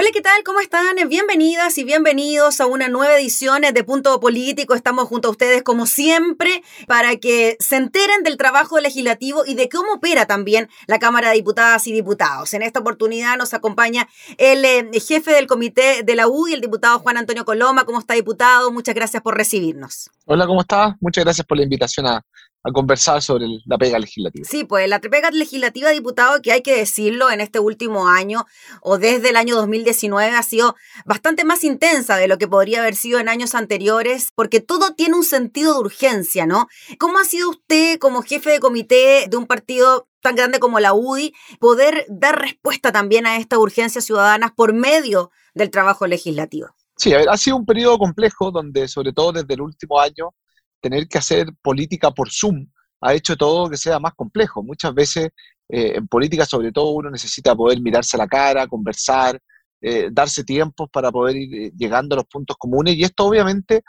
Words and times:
Hola, 0.00 0.08
¿qué 0.14 0.22
tal? 0.22 0.42
¿Cómo 0.44 0.60
están? 0.60 0.96
Bienvenidas 1.10 1.76
y 1.76 1.84
bienvenidos 1.84 2.62
a 2.62 2.66
una 2.66 2.88
nueva 2.88 3.18
edición 3.18 3.60
de 3.60 3.84
Punto 3.84 4.18
Político. 4.18 4.74
Estamos 4.74 5.06
junto 5.08 5.28
a 5.28 5.30
ustedes 5.30 5.62
como 5.62 5.84
siempre 5.84 6.62
para 6.86 7.16
que 7.16 7.58
se 7.60 7.76
enteren 7.76 8.22
del 8.22 8.38
trabajo 8.38 8.80
legislativo 8.80 9.44
y 9.44 9.56
de 9.56 9.68
cómo 9.68 9.92
opera 9.92 10.24
también 10.24 10.70
la 10.86 10.98
Cámara 10.98 11.28
de 11.28 11.34
Diputadas 11.34 11.86
y 11.86 11.92
Diputados. 11.92 12.54
En 12.54 12.62
esta 12.62 12.80
oportunidad 12.80 13.36
nos 13.36 13.52
acompaña 13.52 14.08
el 14.38 14.64
eh, 14.64 14.88
jefe 15.06 15.32
del 15.32 15.46
comité 15.46 16.02
de 16.02 16.14
la 16.14 16.28
UDI, 16.28 16.54
el 16.54 16.62
diputado 16.62 16.98
Juan 17.00 17.18
Antonio 17.18 17.44
Coloma. 17.44 17.84
¿Cómo 17.84 17.98
está, 17.98 18.14
diputado? 18.14 18.72
Muchas 18.72 18.94
gracias 18.94 19.22
por 19.22 19.36
recibirnos. 19.36 20.08
Hola, 20.24 20.46
¿cómo 20.46 20.62
está? 20.62 20.96
Muchas 21.00 21.24
gracias 21.24 21.46
por 21.46 21.58
la 21.58 21.64
invitación 21.64 22.06
a, 22.06 22.24
a 22.62 22.72
conversar 22.72 23.22
sobre 23.22 23.46
la 23.64 23.78
pega 23.78 23.98
legislativa. 23.98 24.46
Sí, 24.48 24.64
pues 24.64 24.88
la 24.88 25.00
pega 25.00 25.30
legislativa, 25.30 25.90
diputado, 25.90 26.42
que 26.42 26.52
hay 26.52 26.62
que 26.62 26.76
decirlo, 26.76 27.30
en 27.30 27.40
este 27.40 27.58
último 27.58 28.08
año 28.08 28.44
o 28.82 28.98
desde 28.98 29.30
el 29.30 29.36
año 29.36 29.56
2019 29.56 30.36
ha 30.36 30.42
sido 30.42 30.76
bastante 31.06 31.44
más 31.44 31.64
intensa 31.64 32.16
de 32.16 32.28
lo 32.28 32.38
que 32.38 32.48
podría 32.48 32.80
haber 32.80 32.96
sido 32.96 33.18
en 33.18 33.28
años 33.28 33.54
anteriores, 33.54 34.30
porque 34.34 34.60
todo 34.60 34.94
tiene 34.94 35.16
un 35.16 35.24
sentido 35.24 35.74
de 35.74 35.80
urgencia, 35.80 36.46
¿no? 36.46 36.68
¿Cómo 36.98 37.18
ha 37.18 37.24
sido 37.24 37.50
usted 37.50 37.98
como 37.98 38.22
jefe 38.22 38.50
de 38.50 38.60
comité 38.60 39.26
de 39.28 39.36
un 39.36 39.46
partido 39.46 40.08
tan 40.20 40.36
grande 40.36 40.58
como 40.58 40.80
la 40.80 40.92
UDI 40.92 41.32
poder 41.58 42.04
dar 42.08 42.38
respuesta 42.38 42.92
también 42.92 43.26
a 43.26 43.38
estas 43.38 43.58
urgencias 43.58 44.04
ciudadanas 44.04 44.52
por 44.52 44.74
medio 44.74 45.30
del 45.54 45.70
trabajo 45.70 46.06
legislativo? 46.06 46.68
Sí, 46.96 47.14
a 47.14 47.18
ver, 47.18 47.30
ha 47.30 47.36
sido 47.38 47.56
un 47.56 47.64
periodo 47.64 47.96
complejo 47.96 48.50
donde, 48.50 48.86
sobre 48.86 49.14
todo 49.14 49.32
desde 49.32 49.54
el 49.54 49.62
último 49.62 49.98
año, 49.98 50.34
tener 50.80 51.08
que 51.08 51.18
hacer 51.18 51.48
política 51.62 52.10
por 52.10 52.30
Zoom 52.30 52.66
ha 53.00 53.14
hecho 53.14 53.36
todo 53.36 53.70
que 53.70 53.76
sea 53.76 53.98
más 53.98 54.14
complejo. 54.14 54.62
Muchas 54.62 54.94
veces 54.94 55.30
eh, 55.72 55.96
en 55.96 56.08
política, 56.08 56.44
sobre 56.44 56.72
todo, 56.72 56.90
uno 56.90 57.10
necesita 57.10 57.54
poder 57.54 57.80
mirarse 57.80 58.16
la 58.16 58.26
cara, 58.26 58.66
conversar, 58.66 59.38
eh, 59.80 60.08
darse 60.10 60.44
tiempos 60.44 60.88
para 60.92 61.10
poder 61.12 61.36
ir 61.36 61.54
eh, 61.54 61.72
llegando 61.76 62.14
a 62.14 62.18
los 62.18 62.26
puntos 62.26 62.56
comunes. 62.58 62.96
Y 62.96 63.04
esto, 63.04 63.26
obviamente, 63.26 63.82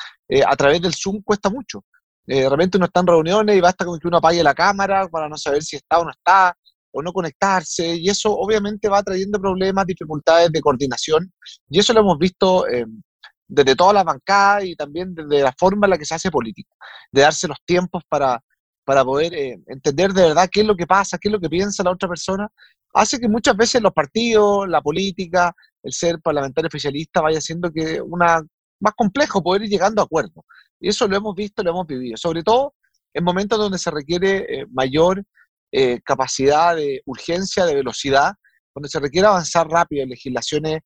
a 0.45 0.55
través 0.55 0.81
del 0.81 0.93
Zoom 0.93 1.21
cuesta 1.23 1.49
mucho. 1.49 1.83
de 2.25 2.47
repente 2.49 2.77
uno 2.77 2.85
está 2.85 3.01
en 3.01 3.07
reuniones 3.07 3.57
y 3.57 3.61
basta 3.61 3.83
con 3.83 3.99
que 3.99 4.07
uno 4.07 4.17
apague 4.17 4.43
la 4.43 4.53
cámara 4.53 5.07
para 5.09 5.27
no 5.27 5.37
saber 5.37 5.63
si 5.63 5.75
está 5.75 5.99
o 5.99 6.05
no 6.05 6.11
está, 6.11 6.55
o 6.91 7.01
no 7.01 7.11
conectarse. 7.11 7.95
Y 7.95 8.09
eso, 8.09 8.31
obviamente, 8.31 8.87
va 8.87 9.03
trayendo 9.03 9.39
problemas, 9.39 9.85
dificultades 9.87 10.51
de 10.51 10.61
coordinación. 10.61 11.31
Y 11.69 11.79
eso 11.79 11.93
lo 11.93 12.01
hemos 12.01 12.17
visto 12.17 12.65
desde 13.51 13.75
todas 13.75 13.93
las 13.93 14.05
bancadas 14.05 14.63
y 14.63 14.75
también 14.75 15.13
desde 15.13 15.43
la 15.43 15.53
forma 15.57 15.85
en 15.85 15.91
la 15.91 15.97
que 15.97 16.05
se 16.05 16.15
hace 16.15 16.31
política, 16.31 16.73
de 17.11 17.21
darse 17.21 17.49
los 17.49 17.57
tiempos 17.65 18.01
para, 18.07 18.41
para 18.85 19.03
poder 19.03 19.33
eh, 19.33 19.61
entender 19.67 20.13
de 20.13 20.23
verdad 20.23 20.49
qué 20.49 20.61
es 20.61 20.65
lo 20.65 20.75
que 20.75 20.87
pasa, 20.87 21.17
qué 21.17 21.27
es 21.27 21.33
lo 21.33 21.39
que 21.39 21.49
piensa 21.49 21.83
la 21.83 21.91
otra 21.91 22.07
persona, 22.07 22.47
hace 22.93 23.19
que 23.19 23.27
muchas 23.27 23.57
veces 23.57 23.81
los 23.81 23.91
partidos, 23.91 24.69
la 24.69 24.81
política, 24.81 25.53
el 25.83 25.91
ser 25.91 26.21
parlamentario 26.21 26.67
oficialista 26.67 27.19
vaya 27.19 27.39
haciendo 27.39 27.69
que 27.71 28.01
una 28.01 28.41
más 28.79 28.93
complejo 28.95 29.43
poder 29.43 29.63
ir 29.63 29.69
llegando 29.69 30.01
a 30.01 30.05
acuerdos. 30.05 30.45
Y 30.79 30.87
eso 30.87 31.05
lo 31.07 31.17
hemos 31.17 31.35
visto, 31.35 31.61
lo 31.61 31.71
hemos 31.71 31.87
vivido, 31.87 32.15
sobre 32.15 32.43
todo 32.43 32.73
en 33.13 33.23
momentos 33.25 33.59
donde 33.59 33.77
se 33.77 33.91
requiere 33.91 34.61
eh, 34.61 34.65
mayor 34.71 35.23
eh, 35.73 35.99
capacidad 36.05 36.73
de 36.73 37.01
urgencia, 37.05 37.65
de 37.65 37.75
velocidad, 37.75 38.33
donde 38.73 38.87
se 38.87 38.99
requiere 38.99 39.27
avanzar 39.27 39.67
rápido 39.67 40.03
en 40.03 40.09
legislaciones 40.09 40.79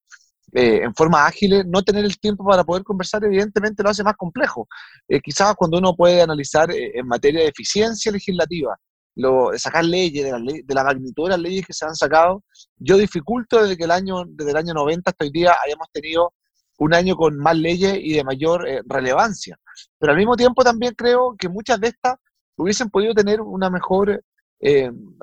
eh, 0.53 0.81
en 0.83 0.93
forma 0.93 1.25
ágil, 1.25 1.63
no 1.69 1.81
tener 1.81 2.05
el 2.05 2.17
tiempo 2.19 2.45
para 2.45 2.63
poder 2.63 2.83
conversar 2.83 3.23
evidentemente 3.23 3.83
lo 3.83 3.89
hace 3.89 4.03
más 4.03 4.15
complejo. 4.15 4.67
Eh, 5.07 5.19
quizás 5.19 5.55
cuando 5.55 5.77
uno 5.79 5.95
puede 5.95 6.21
analizar 6.21 6.71
eh, 6.71 6.91
en 6.95 7.07
materia 7.07 7.41
de 7.41 7.47
eficiencia 7.47 8.11
legislativa, 8.11 8.77
lo, 9.15 9.57
sacar 9.57 9.83
leyes, 9.85 10.23
de 10.23 10.31
la, 10.31 10.39
de 10.39 10.73
la, 10.73 10.83
magnitud 10.83 11.25
de 11.25 11.29
las 11.31 11.39
leyes 11.39 11.65
que 11.65 11.73
se 11.73 11.85
han 11.85 11.95
sacado, 11.95 12.43
yo 12.77 12.97
dificulto 12.97 13.61
desde 13.61 13.77
que 13.77 13.85
el 13.85 13.91
año, 13.91 14.23
desde 14.27 14.51
el 14.51 14.57
año 14.57 14.73
90 14.73 15.09
hasta 15.09 15.25
hoy 15.25 15.31
día 15.31 15.55
hayamos 15.65 15.87
tenido 15.91 16.33
un 16.77 16.93
año 16.93 17.15
con 17.15 17.37
más 17.37 17.57
leyes 17.57 17.97
y 18.01 18.13
de 18.13 18.23
mayor 18.23 18.65
relevancia. 18.85 19.57
Pero 19.97 20.11
al 20.11 20.17
mismo 20.17 20.35
tiempo 20.35 20.63
también 20.63 20.93
creo 20.93 21.35
que 21.37 21.47
muchas 21.47 21.79
de 21.79 21.87
estas 21.87 22.15
hubiesen 22.57 22.89
podido 22.89 23.13
tener 23.13 23.39
una 23.39 23.69
mejor 23.69 24.21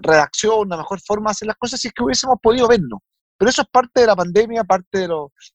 redacción, 0.03 0.61
una 0.61 0.79
mejor 0.79 1.01
forma 1.01 1.29
de 1.29 1.33
hacer 1.33 1.49
las 1.49 1.57
cosas 1.57 1.79
si 1.79 1.89
es 1.89 1.95
que 1.95 2.03
hubiésemos 2.03 2.39
podido 2.43 2.67
vernos. 2.69 3.01
Pero 3.39 3.51
eso 3.51 3.63
es 3.63 3.69
parte 3.69 4.03
de 4.03 4.07
la 4.07 4.17
pandemia, 4.17 4.65
parte 4.65 4.99
de, 4.99 5.09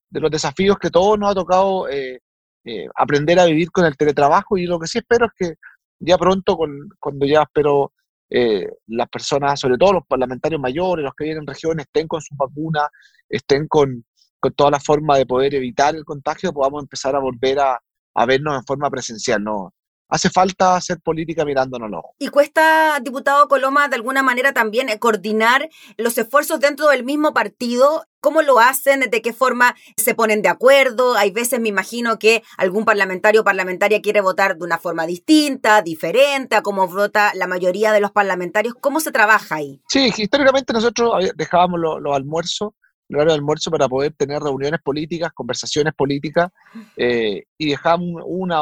de 0.09 0.19
los 0.19 0.31
desafíos 0.31 0.77
que 0.77 0.89
todos 0.89 1.17
nos 1.17 1.31
ha 1.31 1.35
tocado 1.35 1.87
eh, 1.89 2.19
eh, 2.65 2.87
aprender 2.95 3.39
a 3.39 3.45
vivir 3.45 3.71
con 3.71 3.85
el 3.85 3.95
teletrabajo 3.95 4.57
y 4.57 4.65
lo 4.65 4.79
que 4.79 4.87
sí 4.87 4.97
espero 4.97 5.27
es 5.27 5.31
que 5.37 5.55
ya 5.99 6.17
pronto, 6.17 6.57
cuando 6.99 7.25
ya 7.25 7.43
espero 7.43 7.93
eh, 8.29 8.67
las 8.87 9.07
personas, 9.09 9.59
sobre 9.59 9.77
todo 9.77 9.93
los 9.93 10.05
parlamentarios 10.07 10.59
mayores, 10.59 11.03
los 11.03 11.13
que 11.15 11.23
vienen 11.23 11.43
en 11.43 11.47
regiones, 11.47 11.85
estén 11.85 12.07
con 12.07 12.21
su 12.21 12.35
vacuna, 12.35 12.87
estén 13.29 13.67
con, 13.67 14.05
con 14.39 14.53
toda 14.53 14.71
la 14.71 14.79
forma 14.79 15.17
de 15.17 15.25
poder 15.25 15.55
evitar 15.55 15.95
el 15.95 16.03
contagio, 16.03 16.53
podamos 16.53 16.83
empezar 16.83 17.15
a 17.15 17.19
volver 17.19 17.59
a, 17.59 17.79
a 18.15 18.25
vernos 18.25 18.55
en 18.55 18.65
forma 18.65 18.89
presencial. 18.89 19.43
¿no? 19.43 19.73
Hace 20.09 20.29
falta 20.29 20.75
hacer 20.75 20.99
política 21.01 21.45
mirándonos 21.45 21.89
los 21.89 21.99
ojos. 21.99 22.15
¿Y 22.19 22.29
cuesta, 22.29 22.99
diputado 23.01 23.47
Coloma, 23.47 23.87
de 23.87 23.95
alguna 23.95 24.23
manera 24.23 24.53
también 24.53 24.89
eh, 24.89 24.99
coordinar 24.99 25.69
los 25.97 26.17
esfuerzos 26.17 26.59
dentro 26.59 26.87
del 26.87 27.03
mismo 27.03 27.33
partido? 27.33 28.05
¿Cómo 28.19 28.41
lo 28.41 28.59
hacen? 28.59 29.01
¿De 29.01 29.21
qué 29.21 29.31
forma 29.33 29.75
se 29.95 30.15
ponen 30.15 30.41
de 30.41 30.49
acuerdo? 30.49 31.15
Hay 31.15 31.31
veces 31.31 31.59
me 31.59 31.69
imagino 31.69 32.19
que 32.19 32.43
algún 32.57 32.83
parlamentario 32.83 33.41
o 33.41 33.43
parlamentaria 33.43 34.01
quiere 34.01 34.21
votar 34.21 34.57
de 34.57 34.63
una 34.63 34.77
forma 34.77 35.05
distinta, 35.05 35.81
diferente 35.81 36.55
a 36.55 36.61
cómo 36.61 36.87
vota 36.87 37.31
la 37.35 37.47
mayoría 37.47 37.91
de 37.91 38.01
los 38.01 38.11
parlamentarios. 38.11 38.75
¿Cómo 38.79 38.99
se 38.99 39.11
trabaja 39.11 39.55
ahí? 39.55 39.81
Sí, 39.87 40.11
históricamente 40.17 40.73
nosotros 40.73 41.31
dejábamos 41.35 41.79
los, 41.79 42.15
almuerzos 42.15 42.71
el 43.09 43.15
horario 43.15 43.33
de 43.33 43.37
almuerzo 43.37 43.71
para 43.71 43.87
poder 43.87 44.13
tener 44.17 44.41
reuniones 44.41 44.81
políticas, 44.81 45.31
conversaciones 45.33 45.93
políticas, 45.93 46.51
eh, 46.97 47.45
y 47.57 47.69
dejábamos 47.69 48.21
una, 48.25 48.59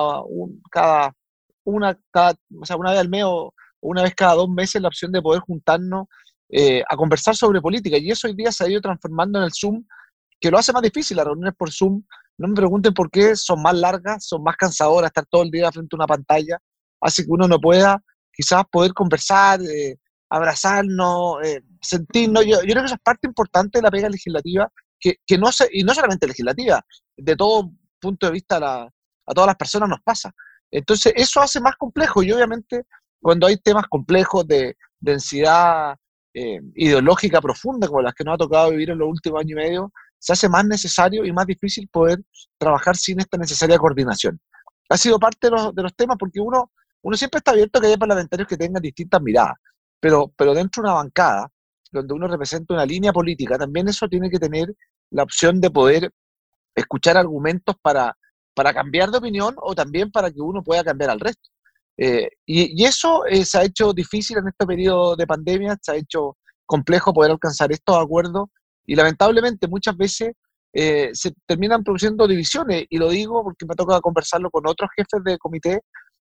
cada 0.70 1.16
una, 1.66 1.98
cada, 2.12 2.36
o 2.60 2.66
sea, 2.66 2.78
una 2.78 2.92
vez 2.92 3.00
al 3.00 3.10
mes 3.10 3.24
o 3.26 3.54
una 3.82 4.04
vez 4.04 4.16
cada 4.16 4.36
dos 4.36 4.50
meses 4.50 4.82
la 4.82 4.88
opción 4.88 5.12
de 5.12 5.22
poder 5.22 5.42
juntarnos 5.42 6.08
eh, 6.50 6.84
a 6.88 6.96
conversar 6.96 7.36
sobre 7.36 7.62
política. 7.62 7.98
Y 7.98 8.12
eso 8.12 8.28
hoy 8.28 8.36
día 8.36 8.52
se 8.52 8.64
ha 8.64 8.70
ido 8.70 8.82
transformando 8.82 9.40
en 9.40 9.46
el 9.46 9.52
Zoom, 9.54 9.84
que 10.40 10.52
lo 10.52 10.58
hace 10.58 10.74
más 10.74 10.82
difícil. 10.82 11.18
Las 11.18 11.26
reuniones 11.26 11.56
por 11.58 11.72
Zoom, 11.72 12.04
no 12.38 12.48
me 12.48 12.56
pregunten 12.56 12.94
por 12.94 13.10
qué, 13.10 13.36
son 13.36 13.62
más 13.62 13.76
largas, 13.76 14.26
son 14.26 14.44
más 14.44 14.56
cansadoras, 14.56 15.10
estar 15.10 15.26
todo 15.26 15.44
el 15.44 15.52
día 15.52 15.72
frente 15.72 15.96
a 15.96 15.98
una 15.98 16.08
pantalla, 16.08 16.58
hace 17.02 17.24
que 17.24 17.32
uno 17.32 17.48
no 17.48 17.60
pueda 17.60 18.02
quizás 18.34 18.64
poder 18.72 18.94
conversar, 18.94 19.62
eh, 19.62 19.98
abrazarnos, 20.30 21.38
eh, 21.44 21.62
sentirnos. 21.82 22.46
Yo, 22.46 22.62
yo, 22.62 22.74
creo 22.74 22.82
que 22.82 22.86
eso 22.86 22.96
es 22.96 23.02
parte 23.02 23.28
importante 23.28 23.80
de 23.80 23.84
la 23.84 23.92
pega 23.92 24.10
legislativa, 24.10 24.70
que, 25.00 25.16
que 25.26 25.38
no 25.38 25.52
se, 25.52 25.70
y 25.72 25.84
no 25.84 25.94
solamente 25.94 26.28
legislativa, 26.28 26.82
de 27.16 27.36
todo 27.36 27.72
punto 28.00 28.26
de 28.26 28.34
vista 28.34 28.60
la, 28.60 28.84
a 28.84 29.34
todas 29.34 29.48
las 29.48 29.56
personas 29.56 29.90
nos 29.90 30.02
pasa. 30.04 30.32
Entonces, 30.78 31.14
eso 31.16 31.40
hace 31.40 31.62
más 31.62 31.76
complejo 31.78 32.22
y 32.22 32.34
obviamente 32.34 32.84
cuando 33.22 33.48
hay 33.48 33.56
temas 33.56 33.86
complejos 33.88 34.46
de 34.46 34.76
densidad 35.00 35.96
eh, 36.34 36.60
ideológica 36.76 37.40
profunda, 37.40 37.88
como 37.88 38.02
las 38.02 38.14
que 38.14 38.26
nos 38.26 38.34
ha 38.34 38.38
tocado 38.38 38.72
vivir 38.72 38.90
en 38.90 38.98
los 38.98 39.08
últimos 39.08 39.40
años 39.40 39.52
y 39.52 39.56
medio, 39.56 39.94
se 40.20 40.34
hace 40.34 40.50
más 40.50 40.66
necesario 40.66 41.24
y 41.24 41.32
más 41.32 41.46
difícil 41.46 41.88
poder 41.88 42.20
trabajar 42.58 42.98
sin 42.98 43.22
esta 43.22 43.38
necesaria 43.38 43.78
coordinación. 43.78 44.38
Ha 44.90 44.98
sido 44.98 45.18
parte 45.18 45.48
de 45.48 45.52
los, 45.52 45.74
de 45.74 45.82
los 45.82 45.96
temas 45.96 46.18
porque 46.20 46.42
uno, 46.42 46.72
uno 47.04 47.16
siempre 47.16 47.38
está 47.38 47.52
abierto 47.52 47.80
a 47.80 47.82
que 47.82 47.88
haya 47.88 47.98
parlamentarios 47.98 48.48
que 48.48 48.58
tengan 48.58 48.82
distintas 48.82 49.22
miradas, 49.22 49.56
pero, 50.02 50.34
pero 50.36 50.54
dentro 50.54 50.84
de 50.84 50.90
una 50.90 50.96
bancada, 50.96 51.50
donde 51.90 52.14
uno 52.14 52.28
representa 52.28 52.74
una 52.74 52.86
línea 52.86 53.14
política, 53.14 53.58
también 53.58 53.88
eso 53.88 54.10
tiene 54.10 54.30
que 54.30 54.40
tener 54.40 54.76
la 55.12 55.24
opción 55.24 55.62
de 55.62 55.72
poder 55.72 56.12
escuchar 56.76 57.16
argumentos 57.16 57.78
para, 57.82 58.18
para 58.56 58.74
cambiar 58.74 59.12
de 59.12 59.20
opinión 59.20 59.54
o 59.58 59.76
también 59.76 60.12
para 60.12 60.32
que 60.32 60.42
uno 60.42 60.64
pueda 60.64 60.84
cambiar 60.84 61.12
al 61.12 61.20
resto. 61.20 61.50
Eh, 61.98 62.30
y, 62.46 62.84
eso 62.84 63.26
eh, 63.26 63.46
se 63.46 63.58
ha 63.58 63.64
hecho 63.64 63.94
difícil 63.94 64.38
en 64.38 64.48
este 64.48 64.66
periodo 64.66 65.16
de 65.16 65.28
pandemia, 65.28 65.78
se 65.82 65.92
ha 65.92 65.96
hecho 65.96 66.38
complejo 66.66 67.14
poder 67.14 67.32
alcanzar 67.32 67.72
estos 67.72 67.96
acuerdos 67.98 68.50
y 68.86 68.96
lamentablemente 68.96 69.68
muchas 69.68 69.96
veces 69.96 70.34
eh, 70.74 71.12
se 71.14 71.32
terminan 71.46 71.84
produciendo 71.84 72.28
divisiones 72.28 72.86
y 72.90 72.98
lo 72.98 73.10
digo 73.10 73.44
porque 73.44 73.66
me 73.66 73.76
toca 73.76 74.02
conversarlo 74.02 74.50
con 74.50 74.68
otros 74.68 74.90
jefes 74.96 75.24
de 75.24 75.38
comité 75.38 75.82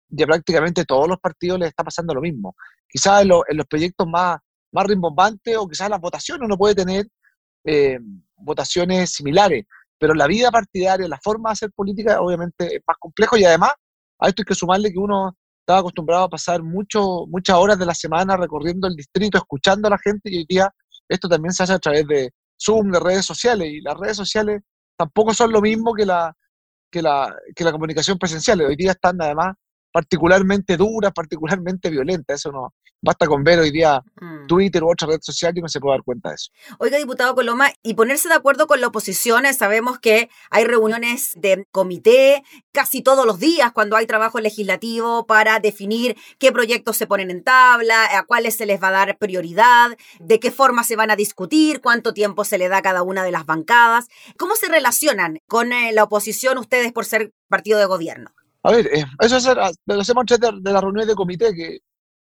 y 0.10 0.24
a 0.24 0.26
prácticamente 0.26 0.84
todos 0.84 1.08
los 1.08 1.20
partidos 1.20 1.60
les 1.60 1.70
está 1.70 1.84
pasando 1.84 2.14
lo 2.14 2.22
mismo. 2.22 2.56
Quizás 2.90 3.22
en, 3.22 3.30
los 3.30 3.66
proyectos 3.70 4.08
más, 4.08 4.40
más 4.74 4.88
rimbombantes 4.88 5.56
o 5.56 5.68
quizás 5.68 5.88
en 5.88 5.92
las 5.92 6.02
votaciones 6.02 6.46
uno 6.46 6.58
puede 6.58 6.76
tener 6.76 7.08
votaciones 8.36 9.12
similares, 9.12 9.66
pero 10.02 10.16
la 10.16 10.26
vida 10.26 10.50
partidaria, 10.50 11.08
la 11.08 11.20
forma 11.22 11.50
de 11.50 11.54
hacer 11.54 11.72
política, 11.76 12.20
obviamente 12.22 12.78
es 12.78 12.82
más 12.88 12.98
complejo 13.00 13.38
y 13.38 13.46
además 13.46 13.72
a 14.20 14.28
esto 14.28 14.42
hay 14.42 14.46
que 14.46 14.56
sumarle 14.56 14.92
que 14.92 14.98
uno 14.98 15.38
estaba 15.60 15.82
acostumbrado 15.82 16.24
a 16.24 16.30
pasar 16.30 16.64
mucho, 16.64 17.28
muchas 17.28 17.56
horas 17.56 17.78
de 17.78 17.86
la 17.86 17.94
semana 17.94 18.36
recorriendo 18.36 18.88
el 18.88 18.96
distrito, 18.96 19.38
escuchando 19.38 19.88
a 19.88 19.92
la 19.92 20.00
gente 20.00 20.32
y 20.32 20.40
hoy 20.40 20.46
día 20.50 20.74
esto 21.08 21.30
también 21.30 21.54
se 21.54 21.62
hace 21.62 21.74
a 21.74 21.80
través 21.80 22.08
de, 22.08 22.32
Zoom, 22.60 22.90
de 22.90 23.00
redes 23.00 23.26
sociales, 23.26 23.68
y 23.68 23.82
las 23.82 23.96
redes 23.96 24.18
sociales 24.18 24.64
tampoco 24.98 25.36
son 25.36 25.52
lo 25.52 25.62
mismo 25.62 25.94
que 25.94 26.08
la, 26.08 26.34
que 26.92 27.04
la, 27.04 27.36
que 27.56 27.64
la 27.64 27.72
comunicación 27.72 28.18
presencial. 28.18 28.62
Hoy 28.62 28.76
día 28.76 28.92
están 28.94 29.22
además 29.22 29.56
particularmente 29.92 30.78
duras, 30.78 31.12
particularmente 31.14 31.90
violentas. 31.90 32.40
Eso 32.40 32.52
no, 32.52 32.74
Basta 33.04 33.26
con 33.26 33.44
ver 33.44 33.58
hoy 33.58 33.72
día 33.72 34.00
mm. 34.22 34.46
Twitter 34.46 34.84
u 34.84 34.92
otra 34.92 35.08
red 35.08 35.20
social 35.22 35.58
y 35.58 35.62
no 35.62 35.68
se 35.68 35.80
puede 35.80 35.96
dar 35.96 36.04
cuenta 36.04 36.30
de 36.30 36.36
eso. 36.36 36.52
Oiga, 36.78 37.00
diputado 37.00 37.34
Coloma, 37.34 37.72
y 37.82 37.96
ponerse 37.96 38.30
de 38.30 38.36
acuerdo 38.36 38.68
con 38.68 38.80
la 38.80 38.88
oposición, 38.88 39.52
sabemos 39.56 39.98
que 39.98 40.30
hay 40.52 40.66
reuniones 40.66 41.32
de 41.36 41.66
comité 41.72 42.44
casi 42.72 43.02
todos 43.02 43.26
los 43.26 43.40
días 43.40 43.72
cuando 43.72 43.96
hay 43.96 44.06
trabajo 44.06 44.40
legislativo 44.40 45.26
para 45.26 45.60
definir 45.60 46.16
qué 46.38 46.52
proyectos 46.52 46.96
se 46.96 47.08
ponen 47.08 47.32
en 47.32 47.44
tabla, 47.44 48.20
a 48.20 48.24
cuáles 48.24 48.56
se 48.56 48.68
les 48.68 48.82
va 48.82 48.90
a 48.90 48.92
dar 48.92 49.18
prioridad, 49.18 49.98
de 50.20 50.40
qué 50.40 50.52
forma 50.52 50.84
se 50.84 50.96
van 50.96 51.10
a 51.10 51.16
discutir, 51.16 51.82
cuánto 51.82 52.14
tiempo 52.14 52.46
se 52.46 52.60
le 52.60 52.70
da 52.70 52.78
a 52.78 52.82
cada 52.84 53.02
una 53.02 53.24
de 53.24 53.32
las 53.32 53.48
bancadas. 53.48 54.10
¿Cómo 54.38 54.56
se 54.56 54.68
relacionan 54.68 55.40
con 55.48 55.74
eh, 55.74 55.92
la 55.92 56.04
oposición 56.04 56.60
ustedes 56.60 56.92
por 56.92 57.06
ser 57.06 57.34
partido 57.50 57.80
de 57.80 57.86
gobierno? 57.86 58.32
A 58.64 58.72
ver, 58.72 58.88
eh, 58.88 59.06
eso 59.20 59.38
es, 59.38 59.46
lo 59.86 60.02
hacemos 60.02 60.26
de, 60.26 60.38
de 60.38 60.72
las 60.72 60.82
reuniones 60.82 61.08
de 61.08 61.16
comité, 61.16 61.54
que 61.54 61.80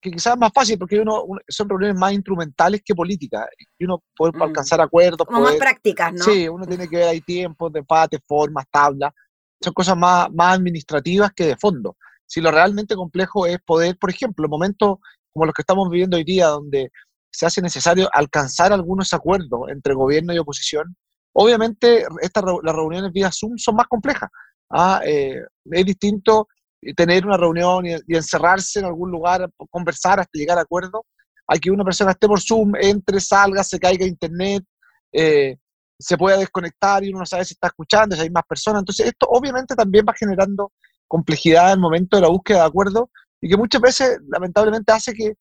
que 0.03 0.11
quizás 0.11 0.33
es 0.33 0.39
más 0.39 0.51
fácil 0.53 0.77
porque 0.77 0.99
uno, 0.99 1.23
son 1.47 1.69
reuniones 1.69 1.97
más 1.97 2.11
instrumentales 2.11 2.81
que 2.83 2.93
políticas 2.93 3.47
y 3.79 3.85
uno 3.85 4.03
puede 4.15 4.37
mm. 4.37 4.41
alcanzar 4.41 4.81
acuerdos. 4.81 5.25
Como 5.25 5.39
más 5.39 5.55
prácticas, 5.55 6.13
¿no? 6.13 6.23
Sí, 6.23 6.47
uno 6.47 6.67
tiene 6.67 6.89
que 6.89 6.97
ver 6.97 7.07
ahí 7.07 7.21
tiempos, 7.21 7.71
debate, 7.71 8.19
formas, 8.27 8.65
tablas. 8.69 9.13
Son 9.61 9.73
cosas 9.73 9.95
más, 9.95 10.29
más 10.33 10.57
administrativas 10.57 11.31
que 11.33 11.45
de 11.45 11.55
fondo. 11.55 11.95
Si 12.27 12.41
lo 12.41 12.51
realmente 12.51 12.95
complejo 12.95 13.47
es 13.47 13.59
poder, 13.65 13.97
por 13.97 14.09
ejemplo, 14.09 14.49
momentos 14.49 14.97
como 15.31 15.45
los 15.45 15.53
que 15.53 15.61
estamos 15.61 15.89
viviendo 15.89 16.17
hoy 16.17 16.25
día, 16.25 16.47
donde 16.47 16.91
se 17.31 17.45
hace 17.45 17.61
necesario 17.61 18.09
alcanzar 18.13 18.73
algunos 18.73 19.13
acuerdos 19.13 19.69
entre 19.69 19.93
gobierno 19.93 20.33
y 20.33 20.37
oposición, 20.37 20.95
obviamente 21.33 22.05
estas, 22.21 22.43
las 22.61 22.75
reuniones 22.75 23.13
vía 23.13 23.31
Zoom 23.31 23.57
son 23.57 23.75
más 23.75 23.87
complejas. 23.87 24.29
¿Ah? 24.73 25.01
Eh, 25.05 25.41
es 25.71 25.85
distinto 25.85 26.47
tener 26.95 27.25
una 27.25 27.37
reunión 27.37 27.85
y, 27.85 27.93
encerrarse 28.07 28.79
en 28.79 28.85
algún 28.85 29.09
lugar, 29.09 29.49
conversar 29.69 30.19
hasta 30.19 30.37
llegar 30.37 30.57
a 30.57 30.61
acuerdo, 30.61 31.05
hay 31.47 31.59
que 31.59 31.71
una 31.71 31.83
persona 31.83 32.11
esté 32.11 32.27
por 32.27 32.41
Zoom, 32.41 32.73
entre, 32.75 33.19
salga, 33.19 33.63
se 33.63 33.79
caiga 33.79 34.05
internet, 34.05 34.63
eh, 35.11 35.57
se 35.99 36.17
pueda 36.17 36.37
desconectar 36.37 37.03
y 37.03 37.09
uno 37.09 37.19
no 37.19 37.25
sabe 37.25 37.45
si 37.45 37.53
está 37.53 37.67
escuchando, 37.67 38.15
si 38.15 38.23
hay 38.23 38.29
más 38.29 38.43
personas. 38.47 38.81
Entonces, 38.81 39.07
esto 39.07 39.27
obviamente 39.29 39.75
también 39.75 40.05
va 40.07 40.13
generando 40.13 40.71
complejidad 41.07 41.67
en 41.67 41.73
el 41.73 41.79
momento 41.79 42.17
de 42.17 42.23
la 42.23 42.29
búsqueda 42.29 42.59
de 42.59 42.65
acuerdo 42.65 43.09
y 43.39 43.49
que 43.49 43.57
muchas 43.57 43.81
veces, 43.81 44.19
lamentablemente, 44.27 44.91
hace 44.91 45.13
que, 45.13 45.33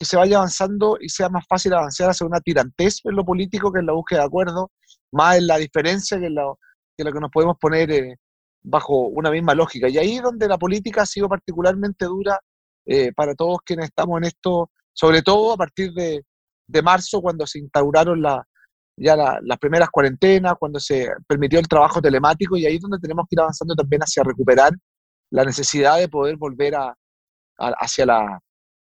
se 0.00 0.16
vaya 0.16 0.36
avanzando 0.36 0.96
y 1.00 1.08
sea 1.08 1.28
más 1.28 1.44
fácil 1.48 1.74
avanzar 1.74 2.10
hacia 2.10 2.24
una 2.24 2.40
tirantez 2.40 3.00
en 3.02 3.16
lo 3.16 3.24
político 3.24 3.72
que 3.72 3.80
en 3.80 3.86
la 3.86 3.94
búsqueda 3.94 4.20
de 4.20 4.26
acuerdo, 4.26 4.70
más 5.10 5.38
en 5.38 5.48
la 5.48 5.58
diferencia 5.58 6.20
que 6.20 6.26
en 6.26 6.36
lo 6.36 6.56
que, 6.96 7.02
lo 7.02 7.12
que 7.12 7.18
nos 7.18 7.32
podemos 7.32 7.56
poner 7.60 7.90
eh, 7.90 8.16
bajo 8.68 9.08
una 9.08 9.30
misma 9.30 9.54
lógica. 9.54 9.88
Y 9.88 9.98
ahí 9.98 10.16
es 10.16 10.22
donde 10.22 10.46
la 10.46 10.58
política 10.58 11.02
ha 11.02 11.06
sido 11.06 11.28
particularmente 11.28 12.04
dura 12.04 12.38
eh, 12.86 13.12
para 13.14 13.34
todos 13.34 13.58
quienes 13.64 13.86
estamos 13.86 14.18
en 14.18 14.24
esto, 14.24 14.70
sobre 14.92 15.22
todo 15.22 15.54
a 15.54 15.56
partir 15.56 15.92
de, 15.92 16.24
marzo, 16.82 17.22
cuando 17.22 17.46
se 17.46 17.58
instauraron 17.58 18.20
la, 18.20 18.46
ya 18.96 19.16
las 19.16 19.58
primeras 19.58 19.88
cuarentenas, 19.88 20.54
cuando 20.58 20.78
se 20.78 21.08
permitió 21.26 21.58
el 21.58 21.66
trabajo 21.66 22.00
telemático, 22.02 22.56
y 22.56 22.66
ahí 22.66 22.76
es 22.76 22.82
donde 22.82 22.98
tenemos 22.98 23.26
que 23.28 23.34
ir 23.34 23.40
avanzando 23.40 23.74
también 23.74 24.02
hacia 24.02 24.22
recuperar 24.22 24.72
la 25.30 25.44
necesidad 25.44 25.98
de 25.98 26.08
poder 26.08 26.36
volver 26.36 26.74
a, 26.74 26.94
hacia, 27.56 28.04
la, 28.04 28.38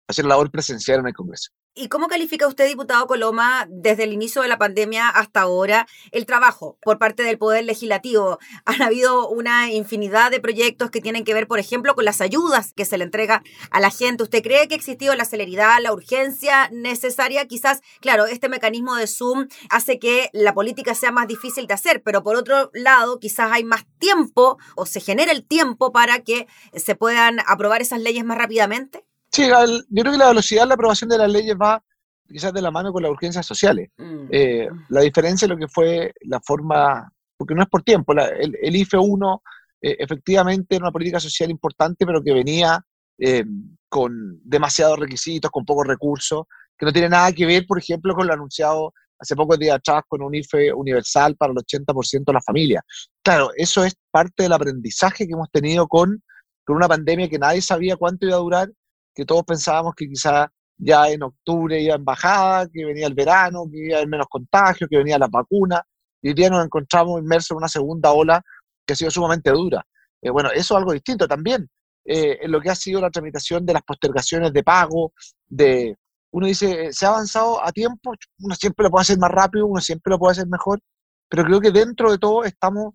hacia 0.07 0.23
la 0.23 0.29
labor 0.29 0.49
presencial 0.49 0.99
en 0.99 1.07
el 1.07 1.13
Congreso. 1.13 1.51
¿Y 1.75 1.87
cómo 1.87 2.07
califica 2.07 2.47
usted, 2.47 2.67
diputado 2.67 3.07
Coloma, 3.07 3.65
desde 3.69 4.03
el 4.03 4.11
inicio 4.11 4.41
de 4.41 4.47
la 4.47 4.57
pandemia 4.57 5.07
hasta 5.07 5.41
ahora, 5.41 5.87
el 6.11 6.25
trabajo 6.25 6.77
por 6.81 6.97
parte 6.97 7.23
del 7.23 7.37
Poder 7.37 7.63
Legislativo? 7.63 8.39
Han 8.65 8.81
habido 8.81 9.29
una 9.29 9.71
infinidad 9.71 10.31
de 10.31 10.41
proyectos 10.41 10.89
que 10.89 10.99
tienen 10.99 11.23
que 11.23 11.33
ver, 11.33 11.47
por 11.47 11.59
ejemplo, 11.59 11.95
con 11.95 12.05
las 12.05 12.21
ayudas 12.21 12.73
que 12.73 12.85
se 12.85 12.97
le 12.97 13.05
entrega 13.05 13.43
a 13.71 13.79
la 13.79 13.91
gente. 13.91 14.23
¿Usted 14.23 14.43
cree 14.43 14.67
que 14.67 14.73
ha 14.73 14.77
existido 14.77 15.15
la 15.15 15.25
celeridad, 15.25 15.77
la 15.81 15.93
urgencia 15.93 16.69
necesaria? 16.71 17.45
Quizás, 17.45 17.81
claro, 18.01 18.25
este 18.25 18.49
mecanismo 18.49 18.95
de 18.95 19.07
Zoom 19.07 19.47
hace 19.69 19.99
que 19.99 20.29
la 20.33 20.53
política 20.53 20.95
sea 20.95 21.11
más 21.11 21.27
difícil 21.27 21.67
de 21.67 21.75
hacer, 21.75 22.01
pero 22.03 22.23
por 22.23 22.35
otro 22.35 22.71
lado, 22.73 23.19
quizás 23.19 23.51
hay 23.51 23.63
más 23.63 23.85
tiempo 23.99 24.57
o 24.75 24.85
se 24.85 24.99
genera 24.99 25.31
el 25.31 25.45
tiempo 25.45 25.91
para 25.91 26.23
que 26.23 26.47
se 26.73 26.95
puedan 26.95 27.39
aprobar 27.47 27.81
esas 27.81 28.01
leyes 28.01 28.25
más 28.25 28.37
rápidamente. 28.37 29.08
Sí, 29.31 29.47
yo 29.47 30.03
creo 30.03 30.11
que 30.11 30.17
la 30.17 30.29
velocidad 30.29 30.63
de 30.63 30.67
la 30.67 30.73
aprobación 30.73 31.09
de 31.09 31.17
las 31.17 31.31
leyes 31.31 31.55
va 31.55 31.81
quizás 32.27 32.53
de 32.53 32.61
la 32.61 32.71
mano 32.71 32.91
con 32.91 33.03
las 33.03 33.11
urgencias 33.11 33.45
sociales. 33.45 33.89
Mm. 33.97 34.27
Eh, 34.31 34.69
la 34.89 35.01
diferencia 35.01 35.45
es 35.45 35.49
lo 35.49 35.57
que 35.57 35.67
fue 35.67 36.13
la 36.21 36.39
forma, 36.41 37.11
porque 37.37 37.55
no 37.55 37.63
es 37.63 37.69
por 37.69 37.83
tiempo, 37.83 38.13
el, 38.13 38.75
IFE 38.75 38.97
1 38.97 39.43
eh, 39.81 39.95
efectivamente 39.99 40.75
era 40.75 40.85
una 40.85 40.91
política 40.91 41.19
social 41.19 41.49
importante, 41.49 42.05
pero 42.05 42.21
que 42.21 42.33
venía 42.33 42.79
eh, 43.17 43.43
con 43.87 44.39
demasiados 44.43 44.99
requisitos, 44.99 45.51
con 45.51 45.65
pocos 45.65 45.87
recursos, 45.87 46.43
que 46.77 46.85
no 46.85 46.93
tiene 46.93 47.09
nada 47.09 47.31
que 47.33 47.45
ver, 47.45 47.65
por 47.65 47.79
ejemplo, 47.79 48.13
con 48.13 48.27
lo 48.27 48.33
anunciado 48.33 48.93
hace 49.19 49.35
pocos 49.35 49.59
días 49.59 49.75
atrás 49.75 50.03
con 50.07 50.21
un 50.21 50.33
IFE 50.33 50.73
universal 50.73 51.35
para 51.35 51.51
el 51.51 51.57
80% 51.57 52.23
de 52.25 52.33
las 52.33 52.45
familias. 52.45 52.83
Claro, 53.21 53.49
eso 53.57 53.83
es 53.83 53.93
parte 54.11 54.43
del 54.43 54.53
aprendizaje 54.53 55.27
que 55.27 55.33
hemos 55.33 55.51
tenido 55.51 55.87
con, 55.87 56.23
con 56.65 56.77
una 56.77 56.87
pandemia 56.87 57.27
que 57.27 57.37
nadie 57.37 57.61
sabía 57.61 57.97
cuánto 57.97 58.25
iba 58.25 58.35
a 58.35 58.39
durar 58.39 58.69
que 59.13 59.25
todos 59.25 59.43
pensábamos 59.43 59.93
que 59.95 60.07
quizá 60.07 60.51
ya 60.77 61.09
en 61.09 61.23
octubre 61.23 61.79
iba 61.79 61.95
en 61.95 62.05
bajada, 62.05 62.67
que 62.67 62.85
venía 62.85 63.07
el 63.07 63.13
verano, 63.13 63.65
que 63.69 63.85
iba 63.85 63.95
a 63.95 63.97
haber 63.97 64.09
menos 64.09 64.27
contagios, 64.29 64.89
que 64.89 64.97
venía 64.97 65.19
la 65.19 65.27
vacuna, 65.27 65.83
y 66.21 66.29
hoy 66.29 66.33
día 66.33 66.49
nos 66.49 66.63
encontramos 66.63 67.19
inmersos 67.19 67.51
en 67.51 67.57
una 67.57 67.67
segunda 67.67 68.11
ola 68.11 68.41
que 68.85 68.93
ha 68.93 68.95
sido 68.95 69.11
sumamente 69.11 69.51
dura. 69.51 69.85
Eh, 70.21 70.29
bueno, 70.29 70.49
eso 70.51 70.73
es 70.73 70.77
algo 70.77 70.93
distinto 70.93 71.27
también, 71.27 71.69
eh, 72.05 72.39
en 72.41 72.51
lo 72.51 72.61
que 72.61 72.69
ha 72.69 72.75
sido 72.75 73.01
la 73.01 73.09
tramitación 73.09 73.65
de 73.65 73.73
las 73.73 73.83
postergaciones 73.83 74.53
de 74.53 74.63
pago, 74.63 75.13
de, 75.47 75.97
uno 76.31 76.47
dice, 76.47 76.87
eh, 76.87 76.93
se 76.93 77.05
ha 77.05 77.09
avanzado 77.09 77.63
a 77.63 77.71
tiempo, 77.71 78.13
uno 78.39 78.55
siempre 78.55 78.83
lo 78.83 78.89
puede 78.89 79.01
hacer 79.01 79.17
más 79.17 79.31
rápido, 79.31 79.65
uno 79.65 79.81
siempre 79.81 80.11
lo 80.11 80.19
puede 80.19 80.31
hacer 80.31 80.47
mejor, 80.47 80.79
pero 81.27 81.43
creo 81.43 81.59
que 81.59 81.71
dentro 81.71 82.11
de 82.11 82.17
todo 82.17 82.43
estamos 82.43 82.93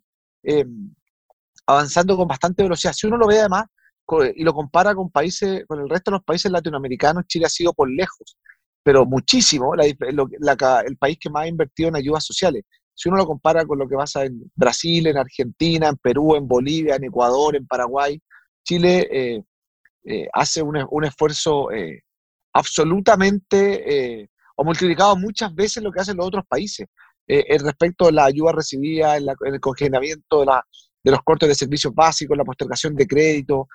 avanzando 1.66 2.16
con 2.16 2.28
bastante 2.28 2.62
velocidad. 2.62 2.92
Si 2.92 3.06
uno 3.06 3.16
lo 3.16 3.26
ve 3.26 3.38
además 3.40 3.64
y 4.34 4.44
lo 4.44 4.52
compara 4.52 4.94
con 4.94 5.10
países, 5.10 5.64
con 5.66 5.80
el 5.80 5.88
resto 5.88 6.10
de 6.10 6.16
los 6.16 6.24
países 6.24 6.50
latinoamericanos, 6.50 7.24
Chile 7.26 7.46
ha 7.46 7.48
sido 7.48 7.72
por 7.72 7.90
lejos, 7.90 8.36
pero 8.82 9.06
muchísimo 9.06 9.72
el 9.74 10.96
país 10.98 11.18
que 11.18 11.30
más 11.30 11.44
ha 11.44 11.48
invertido 11.48 11.88
en 11.88 11.96
ayudas 11.96 12.24
sociales. 12.24 12.64
Si 12.94 13.08
uno 13.08 13.18
lo 13.18 13.26
compara 13.26 13.64
con 13.64 13.78
lo 13.78 13.88
que 13.88 13.96
pasa 13.96 14.24
en 14.24 14.50
Brasil, 14.54 15.06
en 15.06 15.18
Argentina, 15.18 15.88
en 15.88 15.96
Perú, 15.96 16.36
en 16.36 16.46
Bolivia, 16.46 16.96
en 16.96 17.04
Ecuador, 17.04 17.56
en 17.56 17.66
Paraguay, 17.66 18.20
Chile 18.62 19.08
eh, 19.10 19.42
eh, 20.04 20.28
hace 20.32 20.62
un, 20.62 21.04
esfuerzo 21.04 21.72
eh, 21.72 22.02
absolutamente, 22.52 24.28
o 24.56 24.64
multiplicado 24.64 25.16
muchas 25.16 25.54
veces 25.54 25.82
lo 25.82 25.90
que 25.90 26.00
hacen 26.00 26.16
los 26.16 26.26
otros 26.26 26.44
países, 26.46 26.86
respecto 27.26 28.06
a 28.06 28.12
la 28.12 28.26
ayuda 28.26 28.52
recibida, 28.52 29.16
en, 29.16 29.26
el 29.46 29.60
congelamiento 29.60 30.40
de, 30.40 30.52
de 31.02 31.10
los 31.10 31.22
cortes 31.22 31.48
de 31.48 31.54
servicios 31.54 31.94
básicos, 31.94 32.36
la 32.36 32.44
postergación 32.44 32.94
de 32.94 33.06
crédito, 33.06 33.66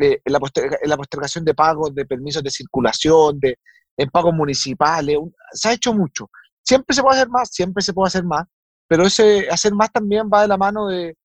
eh, 0.00 0.20
en, 0.24 0.32
la 0.32 0.96
postergación 0.96 1.44
de 1.44 1.54
pagos, 1.54 1.94
de 1.94 2.06
permisos 2.06 2.42
de 2.42 2.50
circulación, 2.50 3.38
de, 3.40 3.58
en 3.96 4.08
pagos 4.10 4.34
municipales. 4.34 5.18
se 5.52 5.68
ha 5.68 5.72
hecho 5.72 5.92
mucho. 5.94 6.30
Siempre 6.62 6.94
se 6.94 7.02
puede 7.02 7.18
hacer 7.18 7.28
más, 7.28 7.48
siempre 7.50 7.82
se 7.82 7.92
puede 7.92 8.08
hacer 8.08 8.24
más, 8.24 8.44
pero 8.86 9.04
ese 9.04 9.48
hacer 9.50 9.74
más 9.74 9.90
también 9.92 10.28
va 10.32 10.42
de 10.42 10.48
la 10.48 10.56
mano 10.56 10.86
de, 10.86 11.16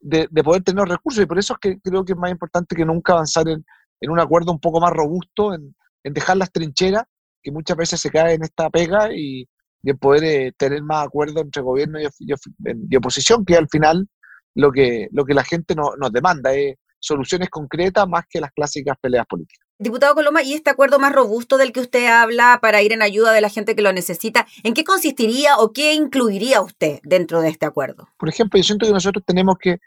de, 0.00 0.44
poder 0.44 0.62
tener 0.62 0.86
recursos 0.86 1.22
y 1.22 1.26
por 1.26 1.38
eso 1.38 1.54
es 1.54 1.58
que 1.58 1.80
creo 1.80 2.04
que 2.04 2.12
es 2.12 2.18
más 2.18 2.30
importante 2.30 2.76
que 2.76 2.84
nunca 2.84 3.14
avanzar 3.14 3.48
en, 3.48 3.64
en 4.00 4.10
un 4.10 4.20
acuerdo 4.20 4.52
un 4.52 4.60
poco 4.60 4.80
más 4.80 4.92
robusto, 4.92 5.54
en, 5.54 5.74
en, 6.02 6.12
dejar 6.12 6.36
las 6.36 6.52
trincheras, 6.52 7.04
que 7.42 7.50
muchas 7.50 7.76
veces 7.76 8.00
se 8.00 8.10
cae 8.10 8.34
en 8.34 8.42
esta 8.42 8.68
pega 8.70 9.12
y, 9.12 9.48
y 9.82 9.90
en 9.90 9.98
poder 9.98 10.24
eh, 10.24 10.52
tener 10.56 10.82
más 10.82 11.06
acuerdo 11.06 11.40
entre 11.40 11.62
gobierno 11.62 12.00
y, 12.00 12.06
y, 12.20 12.96
oposición, 12.96 13.44
que 13.44 13.56
al 13.56 13.68
final 13.68 14.06
lo 14.54 14.70
que, 14.72 15.08
lo 15.12 15.24
que 15.24 15.34
la 15.34 15.44
gente 15.44 15.74
no, 15.74 15.96
nos 15.96 16.12
demanda 16.12 16.52
es 16.54 16.76
soluciones 17.04 17.50
concretas 17.50 18.08
más 18.08 18.24
que 18.28 18.40
las 18.40 18.50
clásicas 18.52 18.96
peleas 19.00 19.26
políticas. 19.26 19.66
Diputado 19.78 20.14
Coloma, 20.14 20.42
¿y 20.42 20.54
este 20.54 20.70
acuerdo 20.70 20.98
más 20.98 21.12
robusto 21.12 21.58
del 21.58 21.72
que 21.72 21.80
usted 21.80 22.06
habla 22.06 22.58
para 22.62 22.80
ir 22.82 22.92
en 22.92 23.02
ayuda 23.02 23.32
de 23.32 23.40
la 23.40 23.48
gente 23.48 23.74
que 23.74 23.82
lo 23.82 23.92
necesita, 23.92 24.46
en 24.62 24.72
qué 24.72 24.84
consistiría 24.84 25.58
o 25.58 25.72
qué 25.72 25.94
incluiría 25.94 26.60
usted 26.62 27.00
dentro 27.02 27.40
de 27.40 27.48
este 27.48 27.66
acuerdo? 27.66 28.08
Por 28.16 28.28
ejemplo, 28.28 28.58
yo 28.58 28.64
siento 28.64 28.86
que 28.86 28.92
nosotros 28.92 29.24
tenemos 29.26 29.56
que 29.60 29.78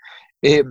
eh, 0.42 0.64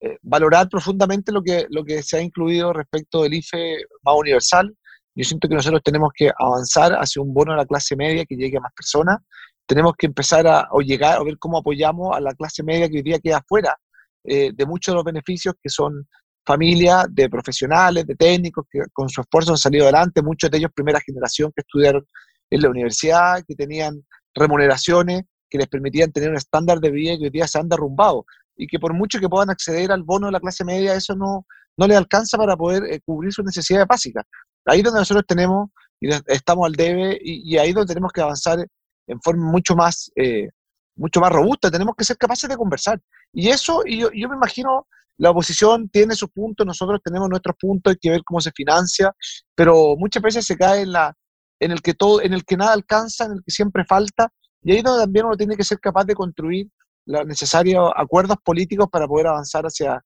eh, 0.00 0.18
valorar 0.22 0.68
profundamente 0.68 1.32
lo 1.32 1.42
que, 1.42 1.66
lo 1.70 1.84
que 1.84 2.02
se 2.02 2.18
ha 2.18 2.20
incluido 2.20 2.72
respecto 2.72 3.22
del 3.22 3.34
IFE 3.34 3.84
más 4.02 4.14
universal. 4.16 4.76
Yo 5.14 5.24
siento 5.24 5.48
que 5.48 5.54
nosotros 5.54 5.80
tenemos 5.82 6.10
que 6.14 6.30
avanzar 6.36 6.92
hacia 6.92 7.22
un 7.22 7.32
bono 7.32 7.52
a 7.52 7.56
la 7.56 7.66
clase 7.66 7.94
media 7.96 8.26
que 8.26 8.34
llegue 8.34 8.58
a 8.58 8.60
más 8.60 8.72
personas. 8.74 9.18
Tenemos 9.64 9.94
que 9.96 10.06
empezar 10.06 10.46
a 10.46 10.68
o 10.72 10.80
llegar 10.80 11.16
a 11.18 11.24
ver 11.24 11.38
cómo 11.38 11.58
apoyamos 11.58 12.14
a 12.14 12.20
la 12.20 12.34
clase 12.34 12.62
media 12.62 12.88
que 12.88 12.96
hoy 12.96 13.02
día 13.02 13.18
queda 13.20 13.38
afuera 13.38 13.78
eh, 14.24 14.50
de 14.54 14.66
muchos 14.66 14.92
de 14.92 14.96
los 14.96 15.04
beneficios 15.04 15.54
que 15.62 15.68
son 15.68 16.06
familias 16.46 17.06
de 17.10 17.28
profesionales, 17.28 18.06
de 18.06 18.14
técnicos 18.14 18.66
que 18.70 18.80
con 18.92 19.08
su 19.08 19.20
esfuerzo 19.20 19.52
han 19.52 19.58
salido 19.58 19.84
adelante, 19.84 20.22
muchos 20.22 20.50
de 20.50 20.58
ellos 20.58 20.70
primera 20.74 21.00
generación 21.00 21.52
que 21.54 21.62
estudiaron 21.62 22.06
en 22.50 22.60
la 22.60 22.68
universidad, 22.68 23.42
que 23.46 23.54
tenían 23.54 24.04
remuneraciones 24.34 25.22
que 25.48 25.58
les 25.58 25.68
permitían 25.68 26.10
tener 26.10 26.30
un 26.30 26.36
estándar 26.36 26.80
de 26.80 26.90
vida 26.90 27.16
que 27.16 27.24
hoy 27.24 27.30
día 27.30 27.46
se 27.46 27.58
han 27.58 27.68
derrumbado 27.68 28.26
y 28.56 28.66
que 28.66 28.78
por 28.78 28.92
mucho 28.92 29.20
que 29.20 29.28
puedan 29.28 29.50
acceder 29.50 29.92
al 29.92 30.02
bono 30.02 30.26
de 30.26 30.32
la 30.32 30.40
clase 30.40 30.64
media, 30.64 30.94
eso 30.94 31.14
no, 31.14 31.46
no 31.76 31.86
les 31.86 31.96
alcanza 31.96 32.36
para 32.36 32.56
poder 32.56 32.84
eh, 32.84 33.00
cubrir 33.04 33.32
sus 33.32 33.44
necesidades 33.44 33.86
básicas. 33.86 34.24
Ahí 34.66 34.78
es 34.78 34.84
donde 34.84 35.00
nosotros 35.00 35.24
tenemos 35.26 35.68
y 36.00 36.08
estamos 36.26 36.66
al 36.66 36.72
debe 36.72 37.18
y, 37.22 37.56
ahí 37.56 37.70
es 37.70 37.74
donde 37.74 37.92
tenemos 37.94 38.12
que 38.12 38.20
avanzar 38.20 38.58
en 39.06 39.20
forma 39.22 39.50
mucho 39.50 39.74
más, 39.74 40.10
eh, 40.16 40.48
mucho 40.96 41.20
más 41.20 41.32
robusta, 41.32 41.70
tenemos 41.70 41.94
que 41.96 42.04
ser 42.04 42.16
capaces 42.16 42.48
de 42.48 42.56
conversar. 42.56 43.00
Y 43.34 43.48
eso, 43.48 43.82
y 43.84 43.98
yo, 43.98 44.10
yo 44.14 44.28
me 44.28 44.36
imagino, 44.36 44.86
la 45.18 45.30
oposición 45.30 45.88
tiene 45.88 46.14
sus 46.14 46.30
puntos, 46.30 46.64
nosotros 46.66 47.00
tenemos 47.04 47.28
nuestros 47.28 47.56
puntos, 47.60 47.92
hay 47.92 47.98
que 48.00 48.10
ver 48.10 48.22
cómo 48.24 48.40
se 48.40 48.52
financia, 48.52 49.12
pero 49.54 49.96
muchas 49.96 50.22
veces 50.22 50.46
se 50.46 50.56
cae 50.56 50.82
en, 50.82 50.92
la, 50.92 51.12
en, 51.60 51.72
el 51.72 51.82
que 51.82 51.94
todo, 51.94 52.22
en 52.22 52.32
el 52.32 52.44
que 52.44 52.56
nada 52.56 52.72
alcanza, 52.72 53.24
en 53.24 53.32
el 53.32 53.42
que 53.44 53.50
siempre 53.50 53.84
falta, 53.84 54.28
y 54.62 54.72
ahí 54.72 54.78
es 54.78 54.84
donde 54.84 55.04
también 55.04 55.26
uno 55.26 55.36
tiene 55.36 55.56
que 55.56 55.64
ser 55.64 55.78
capaz 55.80 56.04
de 56.04 56.14
construir 56.14 56.68
los 57.06 57.26
necesarios 57.26 57.90
acuerdos 57.94 58.38
políticos 58.42 58.88
para 58.90 59.06
poder 59.06 59.26
avanzar 59.26 59.64
hacia, 59.64 60.02